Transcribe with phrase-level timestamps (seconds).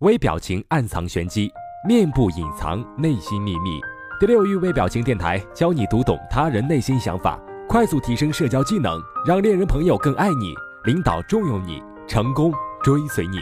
[0.00, 1.52] 微表情暗藏玄机，
[1.86, 3.78] 面部隐藏内心秘密。
[4.18, 7.38] 第六域微表情电台教你读懂他人内心想法，
[7.68, 12.50] 快速提升社交技能，让恋人朋友更爱你，领导重用你，成功
[12.82, 13.40] 追随你。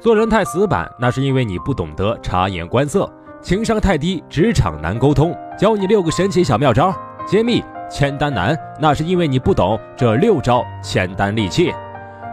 [0.00, 3.04] 做人太死板，那是因为你不懂得察言观色；
[3.42, 5.36] 情商太低，职场难沟通。
[5.58, 6.94] 教你六个神奇小妙招，
[7.26, 11.74] 揭秘签单难，那是因为你不懂这六招签单利器。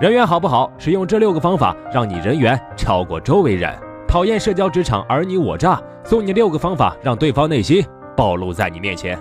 [0.02, 0.70] 人缘好不好？
[0.78, 3.74] 使用这六个方法，让你人缘超过周围人。
[4.06, 7.82] 讨厌社交职场尔虞我诈，送你六个方法，让对方内心
[8.16, 9.18] 暴露在你面前。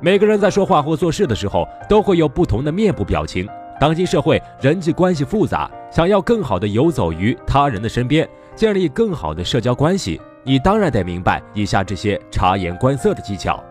[0.00, 3.48] 每个人在说话或做事的时候，都会有不同的面部表情。
[3.78, 13.62] 当今社会人际关系复杂，想要更好的游走于他人的身边，建立更好的社交关系，你当然得明白以下这些察言观色的技巧：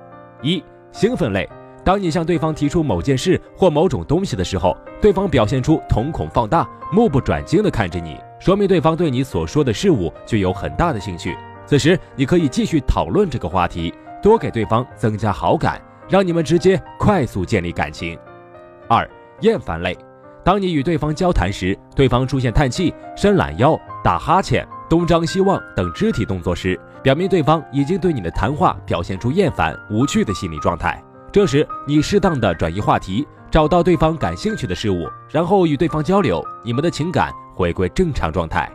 [0.41, 0.63] 一、
[0.94, 1.47] 兴奋类。
[1.89, 11.35] 当你向对方提出某件事或某种东西的时候，对方表现出瞳孔放大、目不转睛地看着你，说明对方对你所说的事物具有很大的兴趣。
[11.66, 13.91] 此时，你可以继续讨论这个话题，
[14.22, 18.16] 多给对方增加好感，让你们直接快速建立感情。
[18.88, 19.09] 二、
[19.42, 19.97] 厌烦类。
[20.44, 31.03] 当你与对方交谈时，对方出现叹气、伸懒腰、打哈欠、东张西望等肢体动作时，表明对方已经对你的谈话表现出厌烦、无趣的心理状态。
[31.31, 38.71] 这时，你适当的转移话题，找到对方感兴趣的事物，然后与对方交流，你们的情感回归正常状态。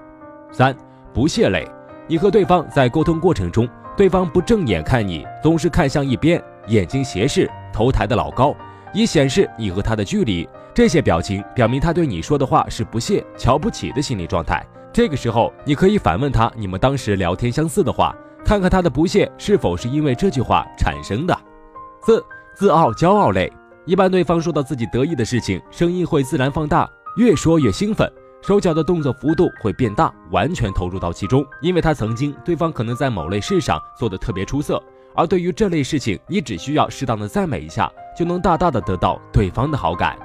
[0.52, 0.76] 三、
[1.12, 1.68] 不屑类，
[2.06, 8.54] 你和对方在沟通过程中，对方不正眼看你，总是看向一边，眼睛斜视，头抬得老高，
[8.92, 10.48] 以显示你和他的距离。
[10.72, 14.64] 这些表情表明他对你说的话是不屑、瞧不起的心理状态。
[14.92, 21.36] 这个时候，你可以反问他你们当时聊天相似的话，看看他的不屑是否是因为这句话产生的。
[22.02, 22.24] 四。
[22.54, 23.52] 自傲、骄傲类，
[23.84, 28.08] 一般对方说到自己得意的事情，声音会自然放大，越说越兴奋，
[28.42, 31.44] 手脚的动作幅度会变大，完全投入到其中。
[31.60, 34.80] 因为他曾经，对方可能在某类事上做得特别出色，
[35.16, 40.16] 而对于这类事情，你只需要适当的赞美一下，就能大大的得到对方的好感。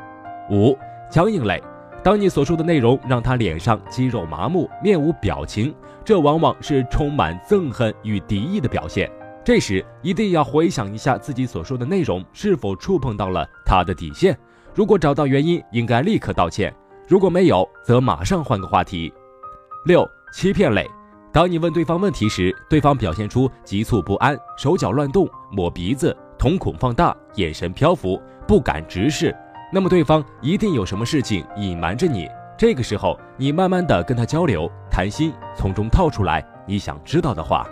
[0.51, 0.77] 五、
[1.11, 1.59] 强硬类，
[2.03, 5.73] 当你所说的内容让他脸上肌肉麻木，面无表情，
[6.05, 9.09] 这往往是充满憎恨与敌意的表现。
[9.43, 14.37] 这时一定要回想一下自己所说的内容是否触碰到了他的底线。
[14.75, 16.71] 如果找到原因，应该立刻道歉；
[17.07, 19.11] 如果没有，则马上换个话题。
[19.85, 20.85] 六、欺骗类，
[21.31, 29.35] 当你问对方问题时，对方表现出急促不安、手脚乱动、抹鼻子、瞳孔放大、眼神漂浮、不敢直视，
[29.73, 32.27] 那么对方一定有什么事情隐瞒着你。
[32.57, 37.65] 这个时候，你慢慢的跟他交流谈心，从中套出来你想知道的话。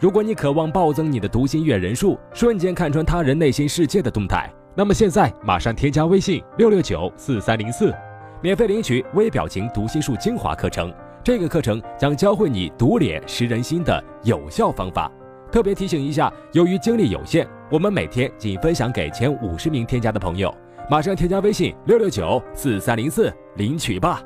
[0.00, 7.92] 如果你渴望暴增你的读心阅人数，瞬间看穿他人内心世界的动态，那么现在马上添加微信六六九四三零四，
[8.40, 10.94] 免费领取微表情读心术精华课程。
[11.24, 15.10] 这个课程将教会你读脸识人心的有效方法。
[15.50, 20.54] 特别提醒一下，由于精力有限，我们每天仅分享给前五十名添加的朋友。
[20.88, 24.22] 马上添加微信六六九四三零四领取吧。